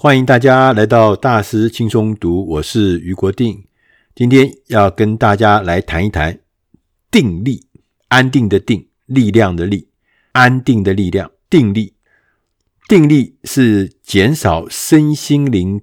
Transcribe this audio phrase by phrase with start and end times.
[0.00, 3.64] 欢迎大家来到大师轻松读，我是余国定。
[4.14, 6.38] 今天要跟大家来谈一谈
[7.10, 7.66] 定力，
[8.06, 9.88] 安定的定，力量的力，
[10.30, 11.94] 安定的力量，定力。
[12.86, 15.82] 定力是减少身心灵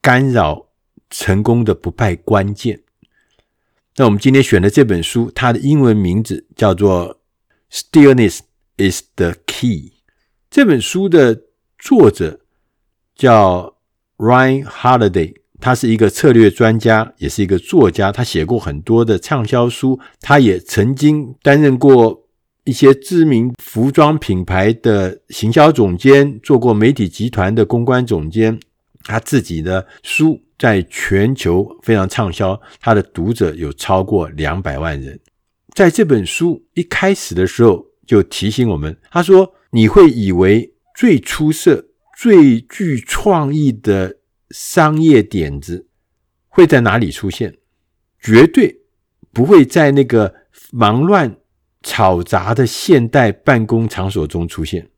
[0.00, 0.68] 干扰
[1.10, 2.80] 成功的不败关键。
[3.96, 7.20] 那我们今天选的这本书，它的英文名字叫做
[7.92, 8.38] 《Stillness
[8.78, 9.90] is the Key》。
[10.48, 11.42] 这本书的
[11.78, 12.40] 作者
[13.20, 13.76] 叫
[14.16, 18.10] Ryan Holiday，他是一个策略专家，也是一个作家。
[18.10, 22.26] 他写过很多的畅销书，他也曾经担任过
[22.64, 28.58] 一些知名服装品牌的行销总监，做过媒体集团的公关总监。
[29.04, 30.40] 他自己的书。
[30.60, 35.18] 在全球非常畅销，他的读者有超过两百万人。
[35.74, 41.82] 在这本书一开始的时候，就提醒我们，他说：“你会以为最出色、
[42.22, 44.18] 最具创意的
[44.50, 45.86] 商业点子
[46.48, 47.56] 会在哪里出现？
[48.20, 48.82] 绝对
[49.32, 50.34] 不会在那个
[50.70, 51.38] 忙乱、
[51.82, 54.90] 吵杂的现代办公场所中出现，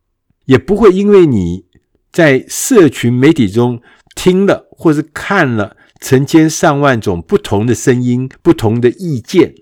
[0.46, 1.66] 也不会因为你
[2.10, 3.80] 在社群媒体中。”
[4.14, 9.54] 听了或是看了成千上万种不同的声音、不同的意见，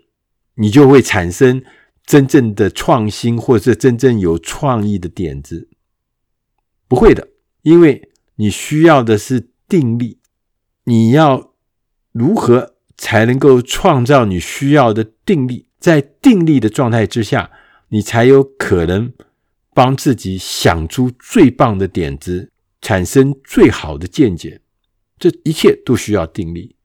[0.55, 1.63] 你就会产生
[2.05, 5.69] 真正的创新，或是真正有创意的点子。
[6.89, 7.29] 不会的，
[7.63, 10.19] 因为你需要的是定力。
[10.85, 11.55] 你要
[12.13, 15.69] 如何才能够创造你需要的定力？
[15.79, 17.51] 在定力的状态之下，
[17.89, 19.13] 你才有可能
[19.73, 22.51] 帮自己想出最棒的点子。
[22.83, 24.63] 产生最好的见解，
[25.19, 26.77] 这一切都需要定力。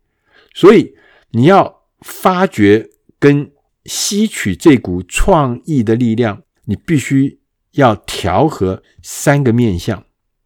[0.53, 0.93] 所以
[1.31, 3.49] 你要发掘跟
[3.85, 7.39] 吸取这股创意的力量，你必须
[7.71, 10.04] 要调和三个面向。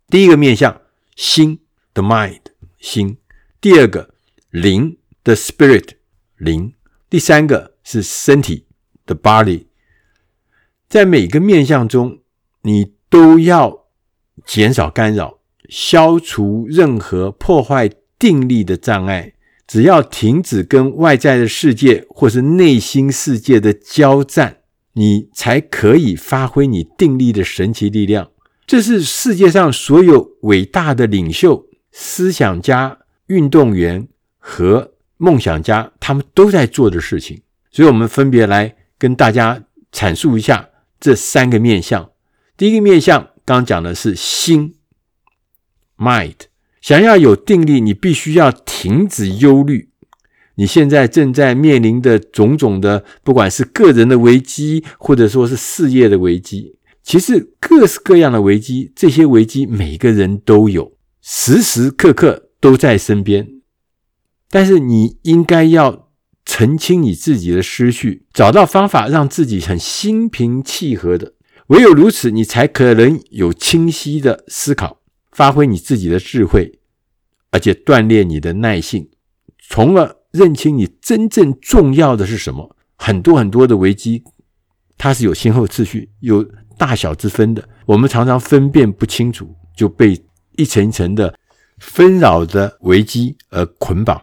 [0.10, 0.82] 第一个面向
[1.16, 1.60] 心
[1.94, 2.42] （the mind
[2.80, 3.18] 心，
[3.62, 4.16] 第二个
[4.50, 5.90] 灵 （the spirit
[6.38, 6.74] 灵，
[7.08, 8.66] 第三个是身体
[9.06, 9.66] （the body。
[10.88, 12.22] 在每个面向中，
[12.64, 13.86] 你都要
[14.46, 15.38] 减少干扰。
[15.70, 19.36] 消除任何破坏定力的障碍，
[19.68, 24.62] 只要停止跟外在的世界或是内心世界的交战，
[24.94, 28.32] 你才可以发挥你定力的神奇力量。
[28.70, 34.08] 这是世界上所有伟大的领袖、思想家、运动员
[34.38, 37.42] 和梦想家他们都在做的事情。
[37.72, 40.70] 所以，我们分别来跟大家阐述一下
[41.00, 42.12] 这三个面相。
[42.56, 44.76] 第一个面相，刚刚讲的是心。
[45.98, 46.36] Mind
[46.80, 49.90] 想要有定力，你必须要停止忧虑。
[50.54, 56.76] 你现在正在面临的种种的，不管是个人的危机，或者说是事业的危机，
[57.10, 63.50] 其实各式各样的危机，这些危机每个人都有，时时刻刻都在身边。
[64.52, 66.12] 但是你应该要
[66.46, 71.34] 澄清你自己的思绪，找到方法让自己很心平气和的。
[71.70, 75.02] 唯有如此，你才可能有清晰的思考。
[75.32, 76.80] 发挥你自己的智慧，
[77.50, 79.10] 而且锻炼你的耐性，
[79.68, 82.76] 从而认清你真正重要的是什么。
[82.96, 84.24] 很多很多的危机，
[84.96, 86.48] 它是有先后次序、有
[86.80, 87.64] 大小之分的。
[87.86, 90.20] 我们常常分辨不清楚，就被
[90.56, 91.38] 一层一层的
[91.78, 94.20] 纷扰的危机而捆绑。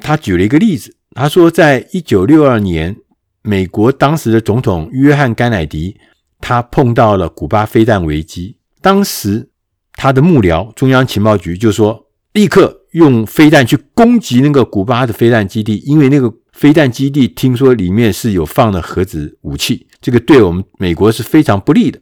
[0.00, 2.96] 他举了一个例子，他说，在一九六二年，
[3.42, 5.96] 美国当时的总统约翰·甘乃迪，
[6.40, 9.50] 他碰到了古巴飞弹危机，当时。
[9.98, 22.00] 他的幕僚中央情报局就说，立刻用飞弹去攻击那个古巴的飞弹基地，因为那个飞弹基地听说里面是有放了核子武器，这个对我们美国是非常不利的。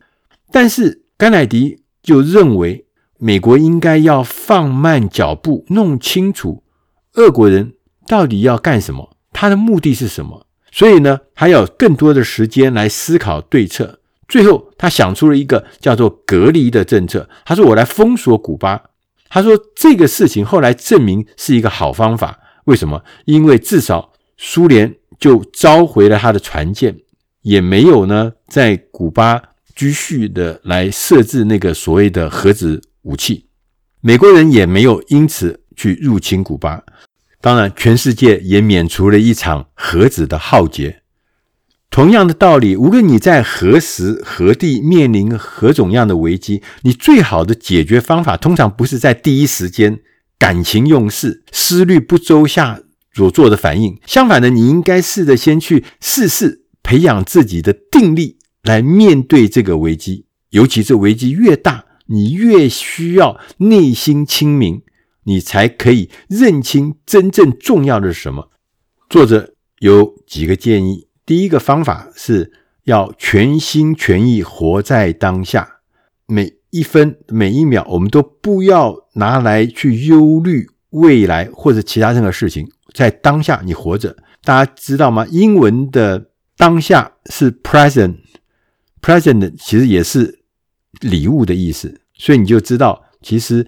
[0.52, 2.84] 但是甘乃迪就认为，
[3.18, 6.62] 美国应该要放慢脚步，弄清楚
[7.14, 7.72] 俄国人
[8.06, 10.46] 到底要干什么，他的目的是什么。
[10.70, 14.00] 所以呢，还要更多的时间来思考对策。
[14.28, 17.30] 最后，他想出了一个叫做“隔离”的政策。
[17.46, 18.82] 他说：“我来封锁古巴。”
[19.30, 22.38] 他说：“这个事情后来证明是一个好方法。
[22.66, 23.02] 为什么？
[23.24, 26.98] 因为至少苏联就召回了他的船舰，
[27.44, 29.40] 也没有呢在古巴
[29.76, 33.46] 继续的来设置那个所谓的核子武器。
[34.00, 36.82] 美国人也没有因此去入侵古巴。
[37.40, 41.02] 当然，全世界也免除了一场核子的浩劫。”
[41.90, 50.00] 同样的道理，无论你在何时何地面临何种样的危机，你最好的解决方法通常不是在第一时间
[50.38, 52.80] 感情用事、思虑不周下
[53.12, 54.00] 所做的反应。
[54.06, 60.26] 相反的，你应该试着先去试试培养自己的定力，来面对这个危机。
[60.50, 64.82] 尤其是危机越大，你越需要内心清明，
[65.24, 68.50] 你才可以认清真正重要的是什么。
[69.10, 72.52] 作者有几个建议：第一个方法是
[72.84, 75.80] 要全心全意活在当下，
[76.26, 84.16] 每一分每一秒，我们都不要拿来去忧虑未来或者其他任何事情，在当下你活着。
[84.44, 85.26] 大家知道吗？
[85.30, 90.40] 英文的当下是 present，present 其实也是
[91.00, 93.66] 礼物的意思，所以你就知道，其实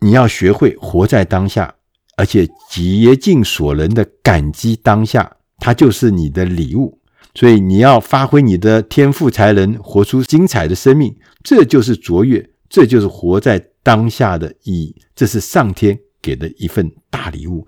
[0.00, 1.74] 你要学会活在当下，
[2.16, 7.00] 而且竭尽所能的感激当下，它就是你的礼物。
[7.34, 17.66] 所以你要发挥你的天赋才能，活出精彩的生命，这就是卓越，这就是活在当下的意义，这是上天给的一份大礼物。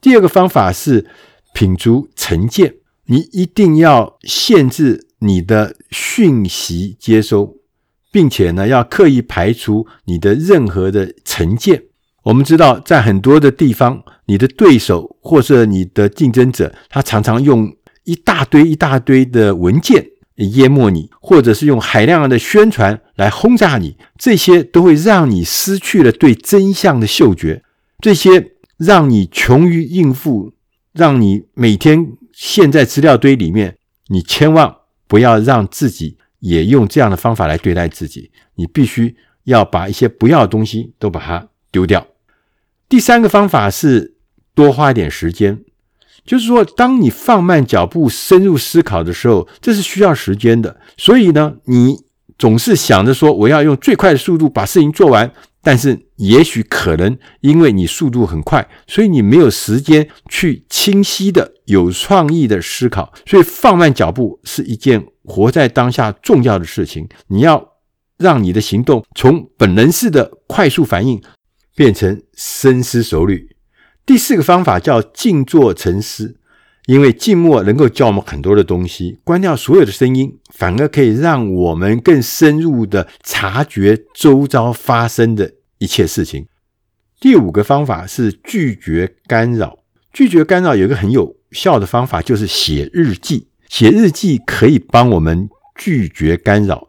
[0.00, 1.06] 第二个方法是。
[1.52, 2.72] 品足成见，
[3.10, 7.56] 你一定要限制你的讯息接收，
[8.12, 11.82] 并且呢，要刻意排除你的任何的成见。
[12.22, 17.74] 我们知道，在很多的地方，你的对手或是你的竞争者，他常常用
[18.04, 20.06] 一大堆一大堆的文件
[20.36, 27.64] 淹没你，或者是用海量的宣传来轰炸你，这些都会让你失去了对真相的嗅觉，
[27.98, 30.52] 这些让你穷于应付。
[30.92, 33.76] 让你每天陷在资料堆里面，
[34.08, 34.74] 你千万
[35.06, 38.30] 不要让自己也用这样的方法来对待自己。
[38.54, 39.14] 你必须
[39.44, 42.06] 要把一些不要的东西都把它丢掉。
[42.88, 44.14] 第三个方法是
[44.54, 45.62] 多花一点时间，
[46.24, 50.80] 就是说，当你放慢脚步、深入思考的时候，这是需要时间的。
[50.96, 51.98] 所以呢，你
[52.38, 55.30] 总是想着说，我要用最快的速度把事情做完。
[55.62, 63.12] 但是，也许可能因为你速度很快，所以你没有时间去清晰的、有创意的思考。
[63.26, 67.06] 所以，放慢脚步是一件活在当下重要的事情。
[67.26, 67.74] 你要
[68.16, 71.20] 让你的行动从本能式的快速反应
[71.76, 73.54] 变成深思熟虑。
[74.06, 76.39] 第四个方法叫静坐沉思，
[76.90, 79.20] 因为静默能够教我们很多的东西。
[79.22, 80.36] 关掉所有的声音。
[80.52, 86.46] 反而可以让我们更深入的察觉周遭发生的一切事情。
[87.20, 89.78] 第五个方法是拒绝干扰。
[90.12, 93.46] 拒绝干扰有一个很有效的方法，就是写日记。
[93.68, 95.48] 写日记可以帮我们
[95.78, 96.88] 拒绝干扰。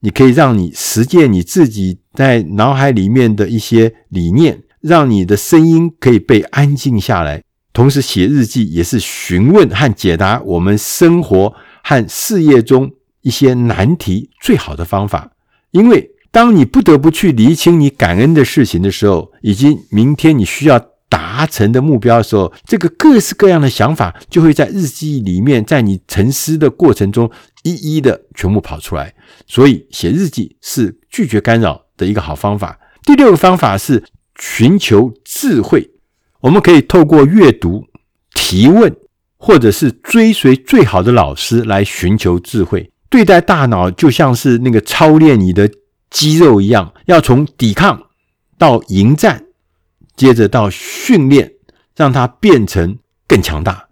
[0.00, 7.42] 你可以让你实践你自己在脑海里面的一些理念，让你的声音可以被安静下来。
[7.78, 11.54] 同时，写日记也是询问和解答我们生活
[11.84, 12.90] 和事业中。
[13.20, 15.30] 一些难题最好的方法，
[15.70, 20.76] 因为当你不得不去厘清你感恩的事情的时候，以及明天你需要
[21.08, 27.30] 达成的目标的时候，这个各式各样的想法就会在日记里面，在你沉思的过程中
[27.62, 29.14] 一一的全部跑出来。
[29.46, 32.80] 所以写日记是拒绝干扰的一个好方法。
[33.04, 34.02] 第六个方法是
[34.40, 35.90] 寻求智慧，
[36.40, 37.84] 我们可以透过阅读、
[38.32, 38.94] 提问，
[39.36, 42.90] 或者是追随最好的老师来寻求智慧。
[43.10, 45.70] 对待大脑就像是那个操练你的
[46.10, 48.02] 肌肉一样，要从抵抗
[48.56, 49.46] 到迎战，
[50.14, 51.54] 接着到训练，
[51.96, 53.88] 让它变成更强大。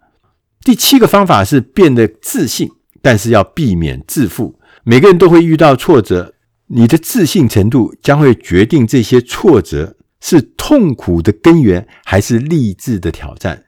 [0.63, 2.69] 第七个方法是变得自信，
[3.01, 4.59] 但是要避免自负。
[4.83, 6.33] 每个人都会遇到挫折，
[6.67, 9.96] 你的自信程度将会决定这些挫折
[10.29, 13.63] 是痛苦的根源还是励志的挑战。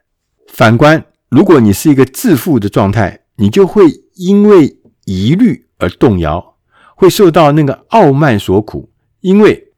[0.49, 6.57] 反观，如果你是一个自负的状态，你就会因为疑虑而动摇，
[6.97, 8.89] 会受到那个傲慢所苦，
[9.21, 9.69] 因为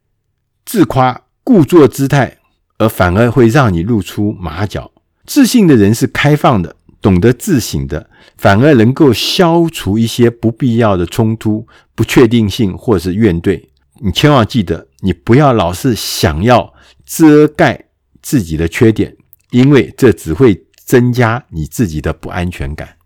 [0.66, 2.38] 自夸、故作姿态，
[2.78, 4.90] 而反而会让你露出马脚。
[5.24, 11.64] 自信的人是开放的，懂得自省的，反而能够消除一些不必要的冲突、
[11.94, 13.68] 不确定性或是怨怼。
[14.04, 16.74] 你千万记得，你不要老是想要
[17.14, 17.88] 遮盖
[18.22, 19.14] 自己的缺点，
[19.50, 22.96] 因为这只会增加你自己的不安全感。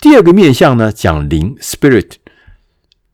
[0.00, 2.12] 第二个面向呢，讲灵 （spirit），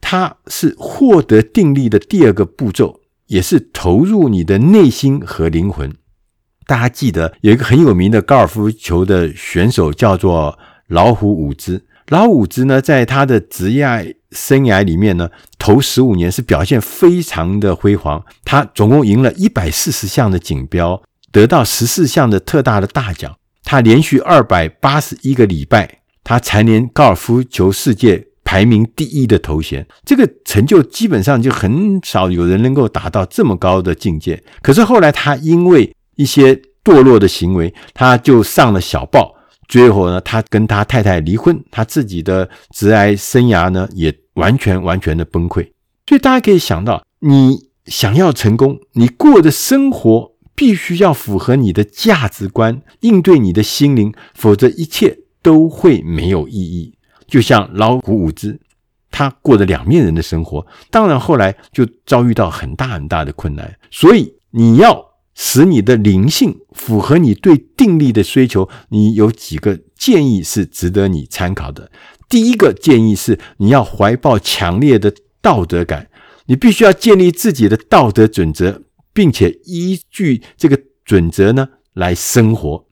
[0.03, 5.91] 它是获得定力的第二个步骤，也是投入你的内心和灵魂。
[6.67, 11.87] 大家记得有一个很有名的高尔夫球的选手叫做老虎伍兹。
[12.09, 18.23] 老虎伍兹呢，在他的职业生涯里面呢，头十五年是表现非常的辉煌。
[18.45, 23.35] 他总共赢了一百四十项的锦标，得到十四项的特大的大奖。
[23.63, 26.01] 他连续二百八十一个礼拜。
[26.23, 34.43] 他蝉联高尔夫球世界排名第一的头衔，这个成就基本上就很少有人能够达到这么高的境界。
[34.63, 39.34] 可是后来他因为一些堕落的行为，他就上了小报，
[39.75, 45.69] 最后呢，他跟他太太离婚，他自己的职业生涯呢也完全完全的崩溃。
[46.07, 56.95] 所以大家可以想到，你想要成功，你过的生活必须要符合你的价值观，应对你的心灵，否则一切都会没有意义。
[57.27, 58.61] 就像老虎伍兹，
[59.11, 63.77] 他过着两面人的生活，当然后来就遭遇到很大很大的困难。
[63.91, 65.05] 所以你要
[65.35, 71.91] 使你的灵性符合你对定力的需求，你有几个建议是值得你参考的。
[72.29, 76.09] 第一个建议是，你要怀抱强烈的道德感，
[76.47, 82.87] 你必须要建立自己的道德准则，并且依据这个准则呢来生活。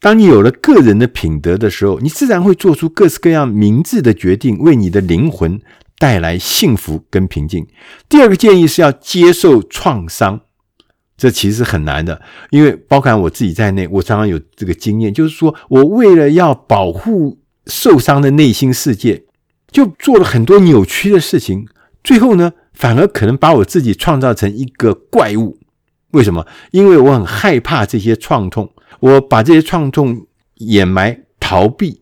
[0.00, 5.60] 当你有了个人的品德的时候，你自然会做出各式各样明智的决定，为你的灵魂
[5.98, 7.66] 带来幸福跟平静。
[8.08, 10.40] 第二个建议是要接受创伤，
[11.22, 17.38] 这其实很难的，因为包含我自己在内，我常常有这个经验，就是说我为了要保护
[17.68, 19.22] 受伤的内心世界，
[19.70, 21.68] 就做了很多扭曲的事情，
[22.02, 25.60] 最后呢，反而可能把我自己创造成一个怪物。
[26.10, 26.44] 为什么？
[26.72, 28.72] 因为我很害怕这些创痛。
[28.98, 30.26] 我把这些创痛
[30.56, 32.00] 掩埋、逃避，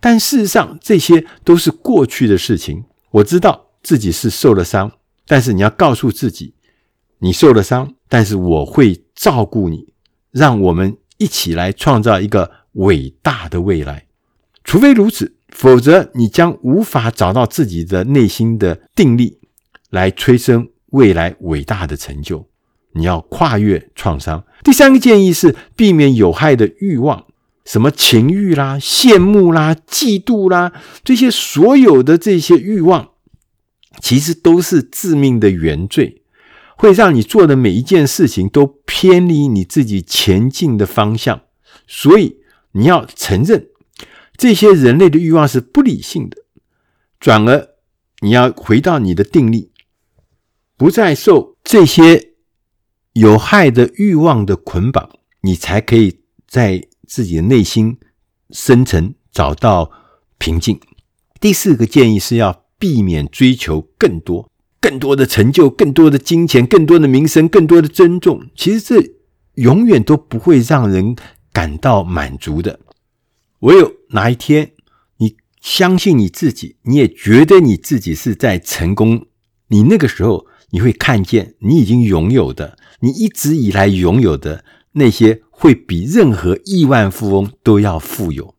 [0.00, 2.84] 但事实上这些都是过去的事情。
[3.10, 4.92] 我知道自己是受了伤，
[5.26, 6.54] 但是你要告诉自己，
[7.22, 9.92] 你受了伤，但是我会照顾你，
[10.32, 14.06] 让我们一起来创造一个伟大的未来。
[14.64, 19.38] 除非如此，否则你将无法找到自己的内心的定力，
[19.90, 22.48] 来催生未来伟大的成就。
[22.94, 24.44] 你要跨越创伤。
[24.64, 27.26] 第三个建议是避免有害的欲望，
[27.64, 30.72] 什么情欲啦、羡慕啦、嫉妒啦，
[31.04, 33.10] 这些所有的这些欲望，
[34.00, 36.21] 其实都是致命的原罪，
[36.82, 41.42] 会让你做的每一件事情都偏离你自己前进的方向。
[41.86, 42.38] 所以
[42.72, 43.68] 你要承认，
[44.36, 46.38] 这些人类的欲望是不理性的，
[47.20, 47.68] 转而
[48.18, 49.70] 你要回到你的定力，
[50.76, 52.30] 不再受这些。
[53.12, 55.10] 有害的欲望的捆绑，
[55.42, 57.98] 你才可以在自己的内心
[58.48, 59.92] 深层找到
[60.38, 60.80] 平静。
[61.38, 64.50] 第四个建议是要避免追求更多、
[64.82, 68.48] 更多的成就、更多的金钱、更多的名声、更多的尊重。
[68.56, 69.12] 其实这
[69.54, 71.14] 永远都不会让人
[71.52, 72.80] 感到满足的。
[73.60, 74.72] 唯有哪一天
[75.18, 79.26] 你相信你自己，你也觉得你自己是在成功，
[79.68, 82.76] 你那个时候你会看见你已经拥有的。
[82.98, 88.56] 你一直以来拥有的那些，会比任何亿万富翁都要富有。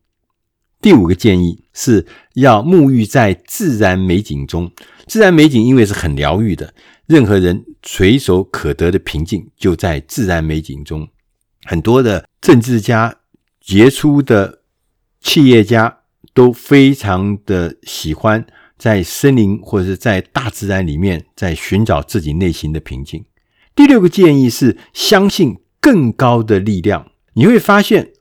[0.80, 4.70] 第五个建议是要沐浴在自然美景中。
[5.06, 6.74] 自然美景因为是很疗愈的，
[7.06, 11.08] 任何人随手可得的平静就在自然美景中。
[11.64, 13.16] 很多的政治家、
[13.60, 14.60] 杰出的
[15.20, 15.98] 企业家
[16.32, 18.44] 都非常的喜欢
[18.76, 23.24] 在森林或者是在大自然里面，在寻找自己内心的平静。
[23.74, 27.10] 第六个建议是相信更高的力量。
[27.34, 28.12] 你会发现，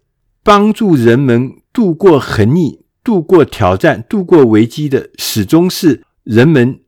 [0.41, 6.79] 帮助人们度过横逆、度过挑战、度过危机的，始终是人们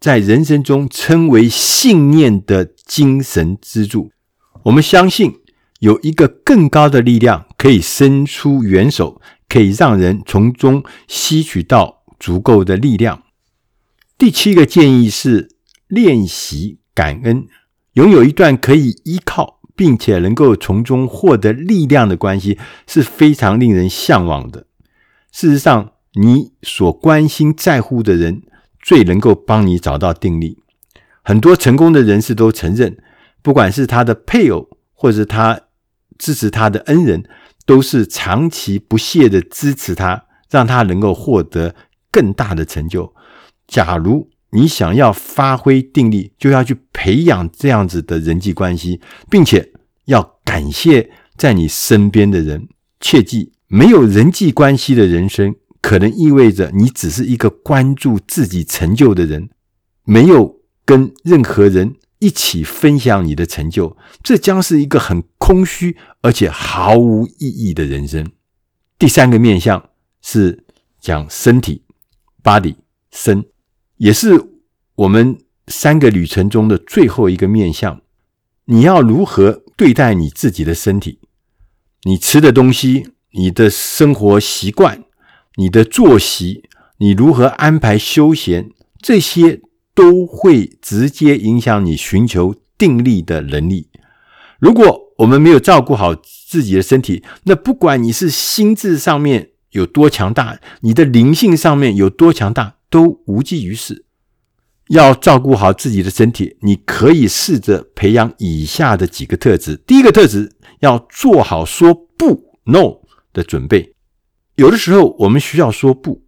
[0.00, 4.10] 在人生中称为信念的精神支柱。
[4.64, 5.38] 我们相信
[5.78, 13.22] 有一个更高的力量可以伸出援手，可以让人从中吸取到足够的力量。
[14.18, 15.48] 第七个建议是
[15.86, 17.46] 练习感恩。
[17.94, 24.66] 拥有一段可以依靠，并且能够从中获得力量的关系，是非常令人向往的。
[25.32, 28.42] 事实上，你所关心在乎的人，
[28.82, 30.58] 最能够帮你找到定力。
[31.22, 32.96] 很多成功的人士都承认，
[33.42, 35.60] 不管是他的配偶，或是他
[36.18, 37.24] 支持他的恩人，
[37.66, 41.74] 都是长期不懈地支持他，让他能够获得
[42.10, 43.14] 更大的成就。
[43.66, 49.72] 假如你想要发挥定力，就要去培养这样子的人际关系，并且
[50.06, 52.68] 要感谢在你身边的人。
[52.98, 59.50] 切记，没有人际关系的人生，可能意味着你只是一个关注自己成就的人，
[60.04, 68.30] 没有跟任何人一起分享你的成就，这将是一个很空虚而且毫无意义的人生。
[68.98, 70.64] 第三个面向是
[71.00, 71.84] 讲身体
[72.42, 72.76] ，body
[73.10, 73.44] 身。
[73.96, 74.42] 也是
[74.94, 78.02] 我们三个旅程中的最后一个面向。
[78.66, 81.18] 你要如何对待你自己的身体？
[82.04, 85.04] 你吃的东西、你的生活习惯、
[85.60, 86.64] 你的作息、
[86.96, 89.60] 你如何安排休闲，这些
[89.94, 93.90] 都会直接影响你寻求定力的能力。
[94.58, 102.76] 如果我们没有照顾好自己的身体，那不管你是心智上面有多强大，你的灵性上面有多强大。
[102.92, 104.04] 都无济于事，
[104.88, 109.76] 要照顾好自己的身体，你可以试着培养以下的几个特质。
[109.86, 110.50] 第一个特质，
[110.80, 113.02] 要做好说不 （no）
[113.32, 113.94] 的准备。
[114.60, 116.26] 有的时候，我们需要说不，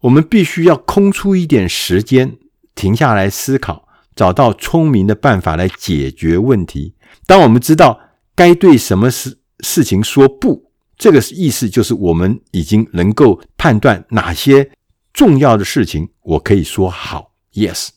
[0.00, 2.38] 我们必须要空出一点时间，
[2.74, 3.86] 停下来思考，
[4.16, 6.94] 找到聪明的办法来解决问题。
[7.26, 8.00] 当我们知道
[8.34, 14.70] 该对什么事事情说不，这个意思就是我们已经能够判断哪些
[15.12, 17.34] 重要的事情我可以说好。
[17.52, 17.88] Yes，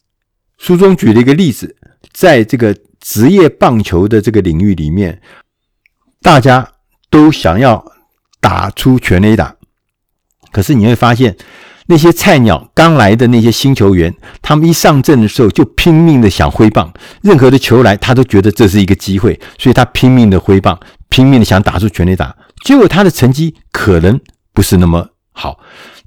[0.57, 1.77] 书中举了一个例子，
[2.11, 5.21] 在这个职业棒球的这个领域里面，
[6.21, 6.69] 大家
[7.09, 7.92] 都想要
[8.43, 9.55] 打出全垒打，
[10.51, 11.37] 可是你会发现，
[11.87, 22.35] 那些菜鸟刚来的那些新球员，他们一上阵的时候就拼命的想挥棒，任何的球来，他都觉得这是一个机会，所以他拼命的挥棒，拼命的想打出全垒打，
[22.65, 24.19] 结果他的成绩可能
[24.53, 25.57] 不是那么好。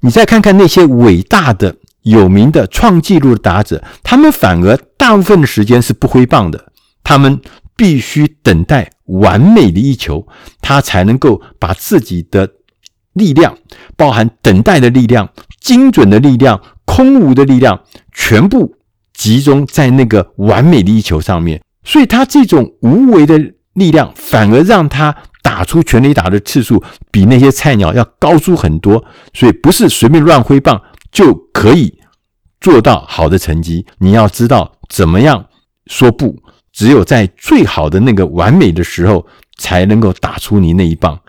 [0.01, 6.71] 你再看看那些伟大的、有名的、创纪录的打者，他们反而大部分的时间是不挥棒的，
[7.03, 7.41] 他们
[7.75, 10.27] 必须等待完美的一球，
[10.61, 12.49] 他才能够把自己的
[13.13, 13.57] 力量，
[13.95, 15.29] 包含等待的力量。
[15.59, 17.83] 精准的力量、空无的力量，
[18.13, 18.77] 全部
[19.13, 21.61] 集中在那个完美的一球上面。
[21.83, 23.37] 所以，他这种无为的
[23.73, 29.03] 力量，反而让他打出全垒打的次数比那些菜鸟要高出很多。
[29.33, 31.99] 所以，不是随便乱挥棒就可以
[32.61, 33.85] 做到好的成绩。
[33.97, 35.47] 你要知道怎么样
[35.87, 36.41] 说不，
[36.77, 39.25] 只有在最好的那个完美的时候，
[39.57, 41.19] 才能够打出你那一棒。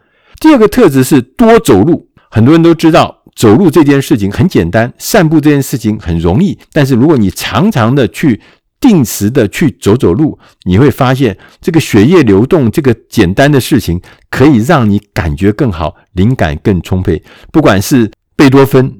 [0.41, 2.11] 第二个特质是多走路。
[2.31, 3.15] 很多人都知道。
[3.35, 6.59] 走路这件事情很简单，散步这件事情很容易。
[6.73, 8.41] 但是如果你常常的去
[8.81, 17.23] 定时的去走走路，你会发现这个血液流动这个简单的事情可以让你感觉更好，灵感更充沛。
[17.53, 18.99] 不管是贝多芬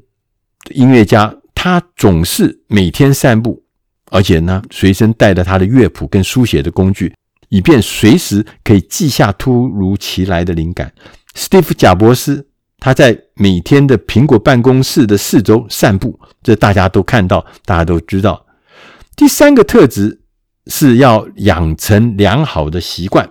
[0.71, 3.65] 音乐家，他总是每天散步，
[4.11, 7.15] 而且呢随身带着他的乐谱跟书写的工具，
[7.49, 10.93] 以便随时可以记下突如其来的灵感。
[11.35, 12.47] 史蒂夫贾伯斯。
[12.81, 18.47] 他在每天的苹果办公室的四周散步，这大家都看到，大家都知道。
[19.17, 20.21] 第三个特质
[20.69, 23.29] 是要养成良好的习惯。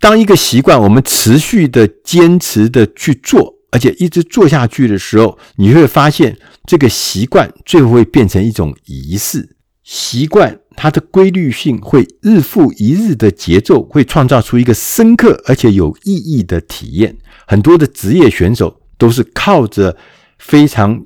[0.00, 9.56] 当一个习惯我们持续的坚持的去做，而且一直做下去的时候，你会发现这个习惯最后会变成一种仪式。
[9.82, 17.18] 习惯它的规律性会日复一日的节奏，会创造出一个深刻而且有意义的体验。
[17.46, 19.96] 很多的职业选手都是靠着
[20.38, 21.04] 非常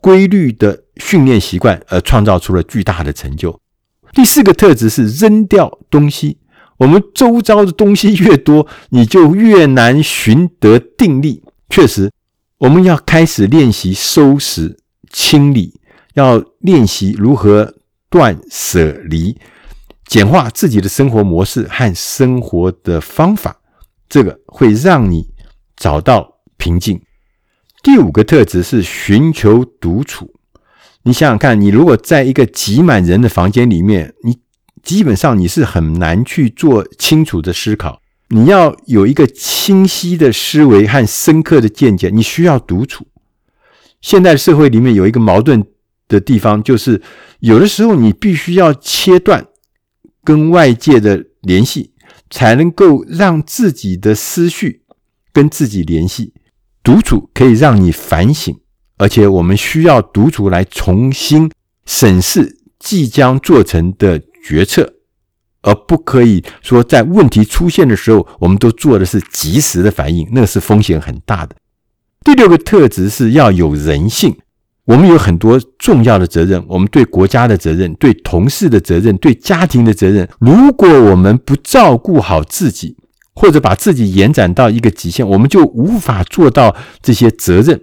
[0.00, 3.60] 规律的训练习惯而创造出了巨大的成就。
[4.12, 6.38] 第四个特质是扔掉东西。
[6.78, 11.42] 我们周遭的东西越多，你就越难寻得定力。
[11.68, 12.10] 确实，
[12.58, 14.78] 我们要开始练习收拾、
[15.12, 15.78] 清理，
[16.14, 17.74] 要练习如何
[18.10, 19.38] 断舍离，
[20.06, 23.60] 简化自己的生活模式和生活的方法。
[24.08, 25.30] 这个会让你。
[25.74, 27.00] 找到平静。
[27.82, 30.32] 第五个特质是寻求独处。
[31.02, 34.38] 你想想看，你如果在一个挤满人的房间里面，你
[34.84, 38.00] 基本上你是很难去做清楚的思考。
[38.28, 43.04] 你要有一个清晰的思维和深刻的见解，你需要独处。
[44.02, 45.64] 现代社会里面有一个矛盾
[46.06, 47.00] 的地方，就是
[47.40, 49.46] 有的时候你必须要切断
[50.22, 51.92] 跟外界的联系，
[52.28, 54.82] 才能够让自己的思绪。
[55.34, 56.34] 跟自己联系，
[56.82, 58.54] 独处可以让你反省，
[58.98, 61.50] 而且我们需要独处来重新
[61.86, 64.92] 审视即将做成的决策，
[65.62, 71.56] 而不可以说在问题出现的时候，我们都做的是及时的反应，那是风险很大的。
[72.24, 74.36] 第六个特质是要有人性，
[74.84, 82.96] 我们有很多重要的责任，我们对国家的责任、对同事的责任、对家庭的责任，如果我们不照顾好自己，
[83.34, 87.80] 或者把自己延展到一个极限，我们就无法做到这些责任。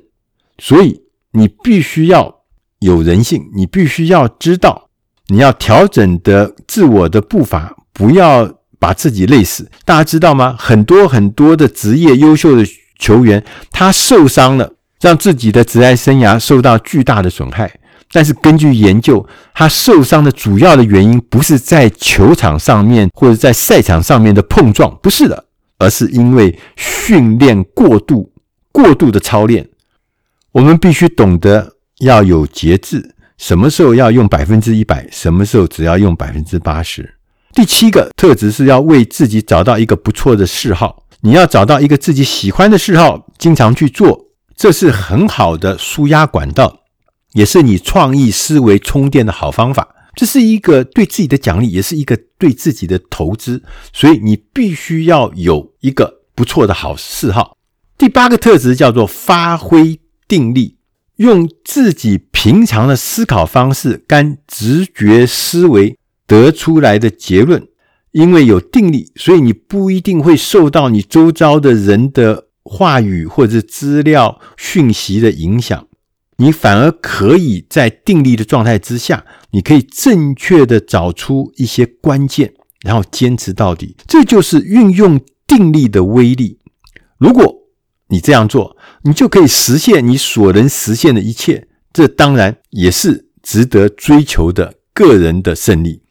[0.57, 2.43] 所以你必须要
[2.79, 4.89] 有人性，你必须要知道，
[5.27, 9.69] 你要调整的自我的步伐，不要把自己累死。
[9.85, 10.55] 大家知道吗？
[10.57, 12.63] 很多很多的职业优秀的
[12.99, 17.71] 球员，他受伤了，让自己的职业生涯受到巨大的损害。
[18.11, 25.45] 但是根据研究，他受伤的主要的原因不是在球场上面或者在赛场上面的碰撞，不是的，
[25.77, 28.31] 而是因为训练过度、
[28.71, 29.69] 过度的操练。
[30.51, 37.13] 我们必须懂得要有节制，什么时候要用百分之一百，什么时候只要用百分之八十。
[37.53, 46.81] 第七个特质是要为自己找到一个不错的嗜好，你要找到一个自己喜欢的嗜好，经常去做，这是很好的舒压管道。
[47.33, 49.95] 也是你创意思维充电的好方法。
[50.15, 53.63] 这是一个对自己的奖励，也是一个对自己的投资。
[53.93, 57.55] 所以你必须要有一个不错的好嗜好。
[57.97, 60.77] 第八个特质叫做发挥定力，
[61.17, 67.67] 用自己平常的思考方式跟直觉思维得出来的结论。
[68.11, 75.87] 因为有定力，所以你不一定会受到你周遭的人的话语或者资料讯息的影响，
[76.37, 83.95] 你反而可以在定力的状态之下，你可以正确的找出一些关键，然后坚持到底。
[84.07, 86.59] 这就是运用定力的威力。
[87.17, 87.55] 如果
[88.07, 91.67] 你这样做，你就可以实现你所能实现的一切。
[91.91, 96.03] 这当然也是值得追求的个人的胜利。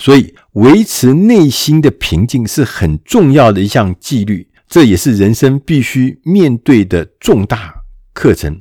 [0.00, 7.74] 所以，维持内心的平静是很重要的一项纪律，这也是人生必须面对的重大
[8.14, 8.58] 课程。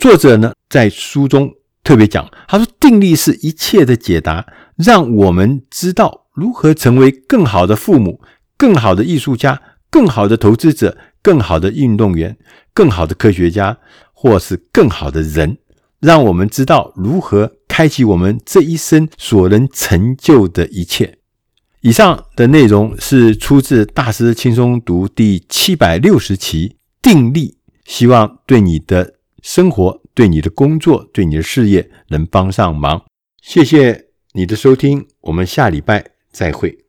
[0.00, 4.44] 作者呢，在书中特别讲，他说：“定力是一切的解答，
[4.76, 8.20] 让我们知道如何成为更好的父母、
[8.58, 12.36] 更好的艺术家、更好的投资者、更好的运动员、
[12.74, 13.78] 更好的科学家，
[14.12, 15.58] 或是更好的人。”
[16.00, 21.18] 让我们知道如何开启我们这一生所能成就的一切。
[21.82, 26.68] 以上的内容是出自《大师轻松读》第七百六十期
[27.00, 27.50] 《定力》，
[27.84, 33.04] 希望对你的生活、对你的工作、对你的事业能帮上忙。
[33.40, 36.85] 谢谢你的收听，我们下礼拜再会。